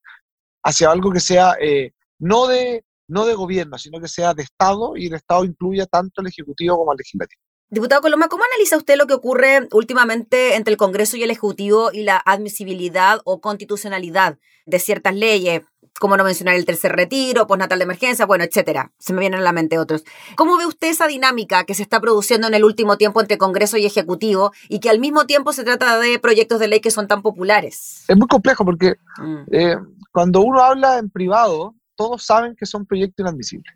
hacia 0.64 0.90
algo 0.90 1.12
que 1.12 1.20
sea 1.20 1.54
eh, 1.60 1.92
no, 2.18 2.46
de, 2.46 2.84
no 3.08 3.24
de 3.24 3.34
gobierno, 3.34 3.78
sino 3.78 4.00
que 4.00 4.08
sea 4.08 4.34
de 4.34 4.42
Estado 4.42 4.96
y 4.96 5.06
el 5.06 5.14
Estado 5.14 5.44
incluya 5.44 5.86
tanto 5.86 6.20
el 6.20 6.28
Ejecutivo 6.28 6.78
como 6.78 6.92
el 6.92 6.98
Legislativo. 6.98 7.42
Diputado 7.70 8.00
Coloma, 8.00 8.28
¿cómo 8.28 8.44
analiza 8.44 8.78
usted 8.78 8.96
lo 8.96 9.06
que 9.06 9.12
ocurre 9.12 9.68
últimamente 9.72 10.56
entre 10.56 10.72
el 10.72 10.78
Congreso 10.78 11.18
y 11.18 11.22
el 11.22 11.30
Ejecutivo 11.30 11.90
y 11.92 12.02
la 12.02 12.16
admisibilidad 12.16 13.20
o 13.24 13.42
constitucionalidad 13.42 14.38
de 14.64 14.78
ciertas 14.78 15.14
leyes? 15.14 15.64
Como 16.00 16.16
no 16.16 16.24
mencionar 16.24 16.54
el 16.54 16.64
tercer 16.64 16.92
retiro, 16.92 17.46
postnatal 17.46 17.78
de 17.78 17.82
emergencia, 17.82 18.24
bueno, 18.24 18.44
etcétera. 18.44 18.92
Se 18.98 19.12
me 19.12 19.20
vienen 19.20 19.40
a 19.40 19.42
la 19.42 19.52
mente 19.52 19.78
otros. 19.78 20.04
¿Cómo 20.34 20.56
ve 20.56 20.64
usted 20.64 20.88
esa 20.88 21.08
dinámica 21.08 21.64
que 21.64 21.74
se 21.74 21.82
está 21.82 22.00
produciendo 22.00 22.46
en 22.46 22.54
el 22.54 22.64
último 22.64 22.96
tiempo 22.96 23.20
entre 23.20 23.36
Congreso 23.36 23.76
y 23.76 23.84
Ejecutivo 23.84 24.52
y 24.70 24.80
que 24.80 24.88
al 24.88 24.98
mismo 24.98 25.26
tiempo 25.26 25.52
se 25.52 25.62
trata 25.62 25.98
de 25.98 26.18
proyectos 26.18 26.60
de 26.60 26.68
ley 26.68 26.80
que 26.80 26.90
son 26.90 27.06
tan 27.06 27.20
populares? 27.20 28.04
Es 28.08 28.16
muy 28.16 28.28
complejo 28.28 28.64
porque 28.64 28.94
mm. 29.18 29.42
eh, 29.52 29.76
cuando 30.10 30.40
uno 30.40 30.62
habla 30.62 30.96
en 30.96 31.10
privado, 31.10 31.74
todos 31.96 32.24
saben 32.24 32.56
que 32.56 32.64
son 32.64 32.86
proyectos 32.86 33.24
inadmisibles. 33.24 33.74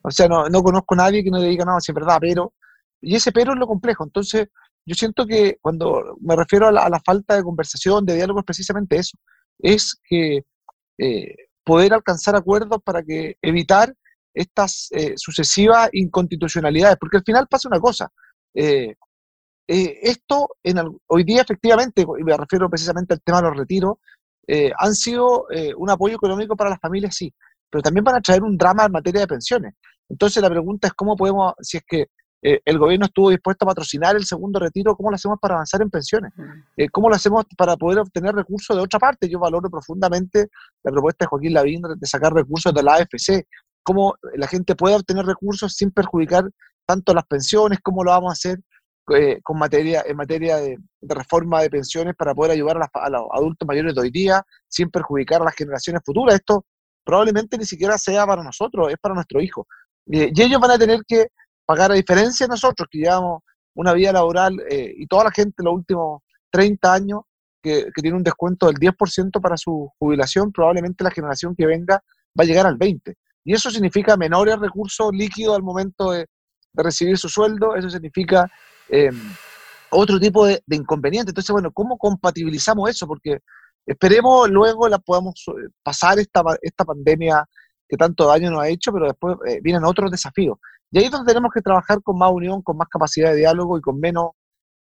O 0.00 0.10
sea, 0.10 0.28
no, 0.28 0.48
no 0.48 0.62
conozco 0.62 0.94
a 0.94 0.96
nadie 0.96 1.22
que 1.22 1.30
no 1.30 1.38
le 1.38 1.48
diga, 1.48 1.66
no, 1.66 1.78
si 1.80 1.92
es 1.92 1.94
verdad, 1.94 2.16
pero 2.20 2.54
y 3.00 3.16
ese 3.16 3.32
pero 3.32 3.52
es 3.52 3.58
lo 3.58 3.66
complejo. 3.66 4.04
Entonces, 4.04 4.48
yo 4.88 4.94
siento 4.94 5.26
que 5.26 5.58
cuando 5.60 6.16
me 6.20 6.34
refiero 6.34 6.68
a 6.68 6.72
la, 6.72 7.00
falta 7.04 7.36
de 7.36 7.42
conversación, 7.42 8.06
de 8.06 8.16
diálogo, 8.16 8.40
es 8.40 8.46
precisamente 8.46 8.96
eso. 8.96 9.18
Es 9.58 10.00
que 10.02 10.44
eh, 10.98 11.34
poder 11.62 11.92
alcanzar 11.92 12.34
acuerdos 12.36 12.80
para 12.82 13.02
que 13.02 13.36
evitar 13.42 13.94
estas 14.32 14.88
eh, 14.92 15.12
sucesivas 15.16 15.90
inconstitucionalidades, 15.92 16.96
porque 16.98 17.18
al 17.18 17.24
final 17.24 17.46
pasa 17.48 17.68
una 17.68 17.80
cosa. 17.80 18.08
Eh, 18.54 18.94
esto 19.66 20.48
en 20.62 20.78
hoy 21.08 21.24
día 21.24 21.42
efectivamente, 21.42 22.06
y 22.18 22.24
me 22.24 22.34
refiero 22.34 22.70
precisamente 22.70 23.12
al 23.12 23.20
tema 23.20 23.42
de 23.42 23.48
los 23.48 23.58
retiros, 23.58 23.96
han 24.78 24.94
sido 24.94 25.44
un 25.76 25.90
apoyo 25.90 26.14
económico 26.14 26.56
para 26.56 26.70
las 26.70 26.80
familias, 26.80 27.14
sí, 27.14 27.30
pero 27.68 27.82
también 27.82 28.02
van 28.02 28.16
a 28.16 28.22
traer 28.22 28.42
un 28.42 28.56
drama 28.56 28.86
en 28.86 28.92
materia 28.92 29.20
de 29.20 29.26
pensiones. 29.26 29.74
Entonces 30.08 30.42
la 30.42 30.48
pregunta 30.48 30.88
es 30.88 30.94
cómo 30.94 31.16
podemos, 31.16 31.52
si 31.60 31.76
es 31.76 31.82
que 31.86 32.06
eh, 32.40 32.60
el 32.64 32.78
gobierno 32.78 33.06
estuvo 33.06 33.30
dispuesto 33.30 33.64
a 33.64 33.68
patrocinar 33.68 34.14
el 34.14 34.24
segundo 34.24 34.60
retiro, 34.60 34.94
¿cómo 34.94 35.10
lo 35.10 35.16
hacemos 35.16 35.38
para 35.40 35.54
avanzar 35.54 35.82
en 35.82 35.90
pensiones? 35.90 36.32
Eh, 36.76 36.88
¿Cómo 36.88 37.08
lo 37.08 37.16
hacemos 37.16 37.44
para 37.56 37.76
poder 37.76 37.98
obtener 37.98 38.34
recursos 38.34 38.76
de 38.76 38.82
otra 38.82 39.00
parte? 39.00 39.28
Yo 39.28 39.40
valoro 39.40 39.68
profundamente 39.68 40.48
la 40.84 40.92
propuesta 40.92 41.24
de 41.24 41.28
Joaquín 41.28 41.54
Lavín 41.54 41.82
de 41.82 42.06
sacar 42.06 42.32
recursos 42.32 42.72
de 42.72 42.82
la 42.82 42.94
AFC, 42.94 43.44
cómo 43.82 44.14
la 44.36 44.46
gente 44.46 44.76
puede 44.76 44.94
obtener 44.94 45.26
recursos 45.26 45.74
sin 45.74 45.90
perjudicar 45.90 46.48
tanto 46.86 47.12
las 47.12 47.26
pensiones, 47.26 47.80
cómo 47.82 48.04
lo 48.04 48.12
vamos 48.12 48.30
a 48.30 48.34
hacer 48.34 48.60
eh, 49.14 49.40
con 49.42 49.58
materia, 49.58 50.04
en 50.06 50.16
materia 50.16 50.58
de, 50.58 50.78
reforma 51.02 51.62
de 51.62 51.70
pensiones 51.70 52.14
para 52.14 52.34
poder 52.34 52.52
ayudar 52.52 52.76
a, 52.76 53.10
los 53.10 53.22
adultos 53.32 53.66
mayores 53.66 53.94
de 53.94 54.00
hoy 54.00 54.10
día 54.10 54.42
sin 54.68 54.90
perjudicar 54.90 55.42
a 55.42 55.46
las 55.46 55.56
generaciones 55.56 56.02
futuras. 56.04 56.36
Esto 56.36 56.64
probablemente 57.04 57.58
ni 57.58 57.64
siquiera 57.64 57.98
sea 57.98 58.24
para 58.26 58.44
nosotros, 58.44 58.92
es 58.92 58.98
para 59.00 59.14
nuestro 59.14 59.40
hijo. 59.40 59.66
y 60.06 60.40
ellos 60.40 60.60
van 60.60 60.70
a 60.70 60.78
tener 60.78 61.00
que 61.06 61.28
pagar 61.68 61.92
a 61.92 61.96
diferencia 61.96 62.46
de 62.46 62.52
nosotros 62.52 62.88
que 62.90 63.00
llevamos 63.00 63.42
una 63.74 63.92
vida 63.92 64.10
laboral 64.10 64.58
eh, 64.70 64.90
y 64.96 65.06
toda 65.06 65.24
la 65.24 65.30
gente 65.30 65.62
los 65.62 65.74
últimos 65.74 66.22
30 66.50 66.94
años 66.94 67.20
que, 67.62 67.90
tiene 67.96 68.16
un 68.16 68.22
descuento 68.22 68.68
del 68.68 68.76
10% 68.76 69.38
para 69.42 69.58
su 69.58 69.92
jubilación, 69.98 70.50
probablemente 70.50 71.04
la 71.04 71.10
generación 71.10 71.54
que 71.54 71.66
venga 71.66 72.02
va 72.38 72.44
a 72.44 72.46
llegar 72.46 72.66
al 72.66 72.78
20%. 72.78 73.14
Y 73.44 73.52
eso 73.52 73.70
significa 73.70 74.16
menores 74.16 74.58
recursos 74.58 75.10
líquidos 75.12 75.56
al 75.56 75.62
momento 75.62 76.12
de, 76.12 76.26
recibir 76.72 77.18
su 77.18 77.28
sueldo, 77.28 77.74
eso 77.76 77.90
significa 77.90 78.48
em, 78.88 79.18
otro 79.90 80.18
tipo 80.18 80.46
de, 80.46 80.62
inconveniente. 80.70 81.32
Entonces, 81.32 81.50
bueno, 81.50 81.72
¿cómo 81.72 81.98
compatibilizamos 81.98 82.88
eso? 82.88 83.06
Porque 83.06 83.40
esperemos 83.84 84.48
luego 84.48 84.88
la 84.88 84.98
podamos 84.98 85.34
eh, 85.48 85.68
pasar 85.82 86.18
esta, 86.18 86.42
esta 86.62 86.84
pandemia 86.84 87.44
que 87.88 87.96
tanto 87.96 88.26
daño 88.26 88.50
nos 88.50 88.62
ha 88.62 88.68
hecho, 88.68 88.92
pero 88.92 89.06
después 89.06 89.36
eh, 89.46 89.60
vienen 89.62 89.84
otros 89.84 90.10
desafíos. 90.10 90.58
Y 90.90 90.98
ahí 90.98 91.04
es 91.04 91.10
donde 91.10 91.32
tenemos 91.32 91.52
que 91.52 91.60
trabajar 91.60 92.02
con 92.02 92.18
más 92.18 92.30
unión, 92.32 92.62
con 92.62 92.76
más 92.76 92.88
capacidad 92.88 93.30
de 93.30 93.36
diálogo 93.36 93.78
y 93.78 93.80
con 93.80 94.00
menos, 94.00 94.30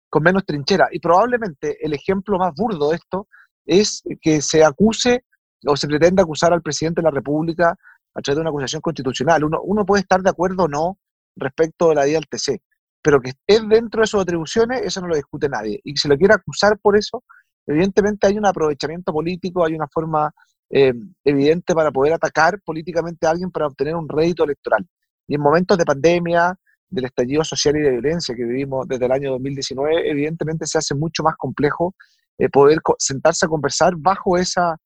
con 0.09 0.23
menos 0.23 0.45
trinchera. 0.45 0.89
Y 0.93 1.01
probablemente 1.01 1.85
el 1.85 1.95
ejemplo 1.95 2.39
más 2.39 2.55
burdo 2.55 2.91
de 2.91 2.97
esto 2.97 3.29
es 3.65 4.03
que 4.21 4.41
se 4.41 4.65
acuse 4.65 5.25
o 5.67 5.77
se 5.77 5.89
pretenda 5.89 6.23
acusar 6.23 6.53
al 6.53 6.63
presidente 6.63 7.01
de 7.01 7.05
la 7.05 7.11
República 7.11 7.77
a 8.15 8.21
través 8.21 8.37
de 8.37 8.41
una 8.41 8.51
acusación 8.51 8.81
constitucional. 8.81 9.45
Uno, 9.45 9.61
uno 9.63 9.85
puede 9.85 10.03
estar 10.03 10.23
de 10.23 10.31
acuerdo 10.31 10.65
o 10.65 10.69
no 10.69 10.99
respecto 11.35 11.89
de 11.89 11.97
la 11.97 12.07
idea 12.07 12.19
del 12.19 12.29
TC, 12.29 12.63
pero 13.03 13.21
que 13.21 13.33
es 13.47 13.69
dentro 13.69 14.01
de 14.01 14.07
sus 14.07 14.23
atribuciones, 14.23 14.83
eso 14.83 15.01
no 15.01 15.09
lo 15.09 15.17
discute 15.17 15.49
nadie. 15.49 15.81
Y 15.85 15.95
que 15.95 16.01
se 16.01 16.09
lo 16.09 16.17
quiera 16.17 16.37
acusar 16.37 16.79
por 16.79 16.97
eso, 16.97 17.25
evidentemente 17.67 18.27
hay 18.27 18.39
un 18.39 18.47
aprovechamiento 18.47 19.13
político, 19.13 19.65
hay 19.65 19.75
una 19.75 19.89
forma 19.89 20.31
eh, 20.71 20.95
evidente 21.25 21.75
para 21.75 21.91
poder 21.91 22.15
atacar 22.15 22.61
políticamente 22.65 23.27
a 23.27 23.31
alguien 23.31 23.51
para 23.51 23.67
obtener 23.67 23.95
un 23.97 24.09
rédito 24.09 24.45
electoral. 24.45 24.87
Y 25.27 25.35
en 25.35 25.41
momentos 25.41 25.77
de 25.79 25.85
pandemia, 25.85 26.59
del 26.89 27.05
estallido 27.07 27.45
social 27.45 27.77
y 27.77 27.81
de 27.81 27.91
violencia 27.91 28.35
que 28.35 28.45
vivimos 28.45 28.87
desde 28.87 29.07
el 29.07 29.13
año 29.13 29.33
2019, 29.33 30.11
evidentemente 30.11 30.67
se 30.67 30.79
hace 30.79 30.95
mucho 30.95 31.23
más 31.23 31.37
complejo 31.37 31.95
eh, 32.39 32.49
poder 32.49 32.79
sentarse 32.99 33.47
a 33.47 33.49
conversar 33.49 33.95
bajo 33.97 34.37
esa, 34.37 34.77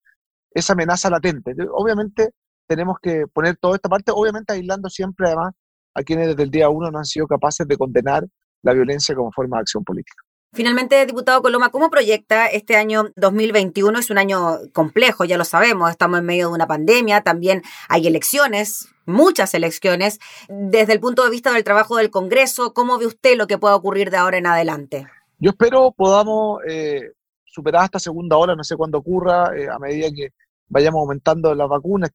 esa 0.52 0.73
amenaza 0.73 1.11
latente. 1.11 1.54
Obviamente 1.73 2.30
tenemos 2.66 2.97
que 3.02 3.26
poner 3.32 3.56
toda 3.56 3.76
esta 3.76 3.88
parte, 3.88 4.12
obviamente 4.14 4.52
aislando 4.52 4.88
siempre 4.88 5.26
además 5.26 5.54
a 5.94 6.02
quienes 6.02 6.28
desde 6.28 6.44
el 6.44 6.50
día 6.50 6.68
uno 6.68 6.90
no 6.90 6.99
han 6.99 7.04
sido 7.04 7.26
capaces 7.26 7.66
de 7.66 7.76
condenar 7.76 8.25
la 8.62 8.73
violencia 8.73 9.14
como 9.14 9.32
forma 9.32 9.56
de 9.56 9.62
acción 9.62 9.85
política. 9.85 10.23
Finalmente, 10.52 11.06
diputado 11.06 11.42
Coloma, 11.42 11.70
¿cómo 11.70 11.90
proyecta 11.90 12.47
este 12.47 12.76
año 12.76 13.12
2021? 13.14 13.97
Es 13.99 14.11
un 14.11 14.18
año 14.18 14.59
complejo, 14.73 15.25
ya 15.25 15.38
lo 15.38 15.44
sabemos, 15.44 15.90
estamos 15.90 16.18
en 16.18 16.26
medio 16.26 16.49
de 16.49 16.54
una 16.54 16.66
pandemia, 16.66 17.20
también 17.20 17.62
hay 17.88 18.09
elecciones, 18.09 18.88
muchas 19.10 19.54
elecciones. 19.54 20.18
Desde 20.48 20.92
el 20.92 21.00
punto 21.00 21.24
de 21.24 21.30
vista 21.30 21.52
del 21.52 21.64
trabajo 21.64 21.96
del 21.96 22.10
Congreso, 22.10 22.72
¿cómo 22.72 22.98
ve 22.98 23.06
usted 23.06 23.36
lo 23.36 23.46
que 23.46 23.58
pueda 23.58 23.74
ocurrir 23.74 24.10
de 24.10 24.16
ahora 24.16 24.38
en 24.38 24.46
adelante? 24.46 25.06
Yo 25.38 25.50
espero 25.50 25.92
podamos 25.92 26.60
eh, 26.68 27.12
superar 27.44 27.84
esta 27.84 27.98
segunda 27.98 28.36
ola, 28.36 28.54
no 28.54 28.64
sé 28.64 28.76
cuándo 28.76 28.98
ocurra, 28.98 29.56
eh, 29.56 29.68
a 29.68 29.78
medida 29.78 30.08
que 30.14 30.30
vayamos 30.68 31.00
aumentando 31.00 31.54
las 31.54 31.68
vacunas, 31.68 32.10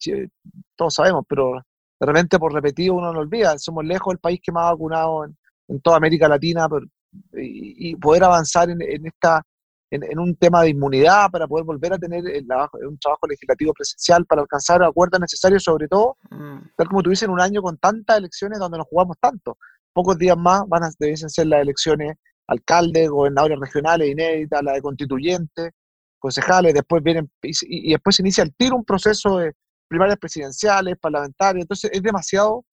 todos 0.75 0.93
sabemos, 0.93 1.25
pero 1.27 1.61
de 1.99 2.05
repente 2.05 2.39
por 2.39 2.53
repetido 2.53 2.95
uno 2.95 3.11
no 3.11 3.19
olvida, 3.19 3.57
somos 3.57 3.83
lejos 3.85 4.13
del 4.13 4.19
país 4.19 4.39
que 4.41 4.51
más 4.51 4.67
ha 4.67 4.71
vacunado 4.71 5.25
en, 5.25 5.81
toda 5.81 5.97
América 5.97 6.27
Latina, 6.27 6.67
y, 7.33 7.95
poder 7.95 8.23
avanzar 8.23 8.69
en, 8.69 9.05
esta, 9.05 9.41
en, 9.91 10.19
un 10.19 10.35
tema 10.35 10.61
de 10.61 10.69
inmunidad 10.69 11.29
para 11.31 11.47
poder 11.47 11.65
volver 11.65 11.93
a 11.93 11.97
tener 11.97 12.27
el 12.27 12.45
un 12.87 12.97
trabajo 12.99 13.27
legislativo 13.27 13.73
presencial 13.73 14.25
para 14.25 14.41
alcanzar 14.41 14.83
acuerdos 14.83 15.19
necesarios, 15.19 15.63
sobre 15.63 15.87
todo, 15.87 16.17
mm. 16.29 16.57
tal 16.75 16.87
como 16.87 17.03
tuviesen 17.03 17.29
un 17.29 17.39
año 17.39 17.61
con 17.61 17.77
tantas 17.77 18.17
elecciones 18.17 18.59
donde 18.59 18.77
nos 18.77 18.87
jugamos 18.87 19.17
tanto. 19.19 19.57
Pocos 19.93 20.17
días 20.17 20.37
más 20.37 20.63
van 20.67 20.83
a, 20.83 20.89
debiesen 20.99 21.29
ser 21.29 21.47
las 21.47 21.61
elecciones 21.61 22.17
alcaldes, 22.47 23.09
gobernadores 23.09 23.59
regionales 23.59 24.09
inéditas, 24.09 24.61
la 24.63 24.73
de 24.73 24.81
constituyentes, 24.81 25.71
concejales, 26.19 26.73
después 26.73 27.01
vienen 27.03 27.29
y, 27.41 27.53
y 27.89 27.91
después 27.91 28.15
se 28.15 28.21
inicia 28.21 28.43
el 28.43 28.53
tiro 28.55 28.75
un 28.75 28.85
proceso 28.85 29.37
de 29.37 29.53
primarias 29.87 30.17
presidenciales, 30.17 30.95
parlamentarias, 30.99 31.63
entonces 31.63 31.91
es 31.93 32.01
demasiado 32.01 32.65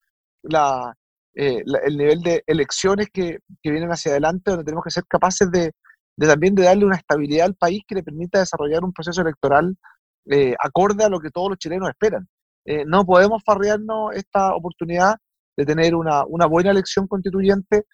la, 0.42 0.94
eh, 1.34 1.62
el 1.84 1.96
nivel 1.96 2.20
de 2.20 2.44
elecciones 2.46 3.08
que, 3.10 3.38
vienen 3.64 3.90
hacia 3.90 4.12
adelante, 4.12 4.50
donde 4.50 4.64
tenemos 4.64 4.84
que 4.84 4.90
ser 4.90 5.04
capaces 5.08 5.50
de, 5.50 5.72
también 6.18 6.54
de 6.54 6.64
darle 6.64 6.84
una 6.84 6.96
estabilidad 6.96 7.46
al 7.46 7.54
país 7.54 7.82
que 7.86 7.94
le 7.94 8.02
permita 8.02 8.38
desarrollar 8.38 8.84
un 8.84 8.92
proceso 8.92 9.22
electoral 9.22 9.76
eh, 10.30 10.54
acorde 10.62 11.04
a 11.04 11.08
lo 11.08 11.20
que 11.20 11.30
todos 11.30 11.50
los 11.50 11.58
chilenos 11.58 11.88
esperan. 11.88 12.28
Eh, 12.64 12.84
no 12.86 13.04
podemos 13.04 13.42
farrearnos 13.44 14.14
esta 14.14 14.54
oportunidad 14.54 15.16
de 15.56 15.66
tener 15.66 15.94
una, 15.94 16.24
buena 16.46 16.70
elección 16.70 17.06
constituyente, 17.06 17.84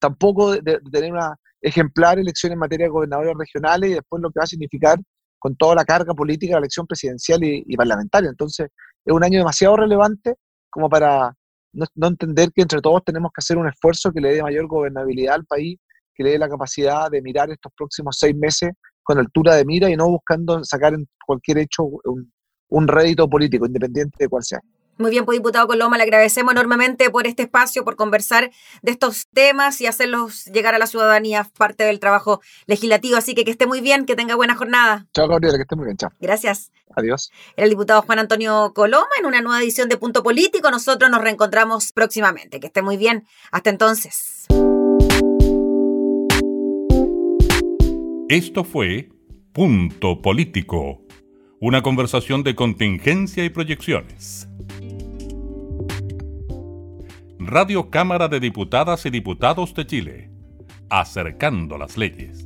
tampoco 0.00 0.52
de, 0.52 0.80
tener 0.90 1.12
una 1.12 1.36
ejemplar 1.60 2.18
elección 2.18 2.52
en 2.52 2.58
materia 2.58 2.86
de 2.86 2.90
gobernadores 2.90 3.34
regionales 3.38 3.90
y 3.90 3.94
después 3.94 4.22
lo 4.22 4.30
que 4.30 4.40
va 4.40 4.44
a 4.44 4.46
significar 4.46 4.98
con 5.38 5.56
toda 5.56 5.74
la 5.74 5.84
carga 5.84 6.14
política 6.14 6.50
de 6.50 6.54
la 6.54 6.58
elección 6.60 6.86
presidencial 6.86 7.40
y 7.42 7.76
parlamentaria. 7.76 8.30
Entonces, 8.30 8.68
es 9.04 9.12
un 9.12 9.22
año 9.22 9.38
demasiado 9.38 9.76
relevante 9.76 10.36
como 10.70 10.88
para 10.88 11.34
no, 11.74 12.06
entender 12.06 12.50
que 12.52 12.62
entre 12.62 12.80
todos 12.80 13.04
tenemos 13.04 13.30
que 13.32 13.40
hacer 13.40 13.56
un 13.56 13.68
esfuerzo 13.68 14.12
que 14.12 14.20
le 14.20 14.34
dé 14.34 14.42
mayor 14.42 14.66
gobernabilidad 14.66 15.34
al 15.34 15.44
país 15.44 15.78
que 16.14 16.24
le 16.24 16.30
dé 16.30 16.38
la 16.38 16.48
capacidad 16.48 17.10
de 17.10 17.20
mirar 17.22 17.50
estos 17.50 17.72
próximos 17.76 18.16
seis 18.18 18.34
meses 18.36 18.72
con 19.02 19.18
altura 19.18 19.54
de 19.54 19.64
mira 19.64 19.90
y 19.90 19.96
no 19.96 20.08
buscando 20.08 20.64
sacar 20.64 20.94
en 20.94 21.06
cualquier 21.26 21.58
hecho 21.58 21.84
un, 21.84 22.32
un 22.68 22.88
rédito 22.88 23.28
político, 23.28 23.66
independiente 23.66 24.16
de 24.18 24.28
cuál 24.28 24.42
sea. 24.42 24.60
Muy 24.96 25.10
bien, 25.10 25.24
pues 25.24 25.38
diputado 25.38 25.66
Coloma, 25.66 25.96
le 25.96 26.04
agradecemos 26.04 26.52
enormemente 26.52 27.10
por 27.10 27.26
este 27.26 27.42
espacio, 27.42 27.84
por 27.84 27.96
conversar 27.96 28.52
de 28.82 28.92
estos 28.92 29.26
temas 29.32 29.80
y 29.80 29.88
hacerlos 29.88 30.44
llegar 30.44 30.74
a 30.74 30.78
la 30.78 30.86
ciudadanía, 30.86 31.48
parte 31.58 31.82
del 31.82 31.98
trabajo 31.98 32.40
legislativo. 32.66 33.16
Así 33.16 33.34
que 33.34 33.44
que 33.44 33.50
esté 33.50 33.66
muy 33.66 33.80
bien, 33.80 34.06
que 34.06 34.14
tenga 34.14 34.36
buena 34.36 34.54
jornada. 34.54 35.06
Chao, 35.12 35.26
Gabriela, 35.26 35.58
que 35.58 35.62
esté 35.62 35.74
muy 35.74 35.86
bien. 35.86 35.96
Chao. 35.96 36.10
Gracias. 36.20 36.70
Adiós. 36.94 37.32
Era 37.56 37.64
el 37.64 37.70
diputado 37.70 38.02
Juan 38.02 38.20
Antonio 38.20 38.72
Coloma 38.72 39.08
en 39.18 39.26
una 39.26 39.40
nueva 39.40 39.60
edición 39.60 39.88
de 39.88 39.96
Punto 39.96 40.22
Político. 40.22 40.70
Nosotros 40.70 41.10
nos 41.10 41.22
reencontramos 41.22 41.90
próximamente. 41.92 42.60
Que 42.60 42.68
esté 42.68 42.80
muy 42.80 42.96
bien. 42.96 43.26
Hasta 43.50 43.70
entonces. 43.70 44.46
Esto 48.34 48.64
fue 48.64 49.10
Punto 49.52 50.20
Político, 50.20 51.00
una 51.60 51.82
conversación 51.82 52.42
de 52.42 52.56
contingencia 52.56 53.44
y 53.44 53.48
proyecciones. 53.48 54.48
Radio 57.38 57.90
Cámara 57.90 58.26
de 58.26 58.40
Diputadas 58.40 59.06
y 59.06 59.10
Diputados 59.10 59.72
de 59.74 59.86
Chile, 59.86 60.30
acercando 60.90 61.78
las 61.78 61.96
leyes. 61.96 62.44